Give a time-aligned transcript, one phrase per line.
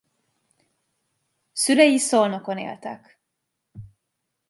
[1.53, 3.19] Szülei Szolnokon éltek.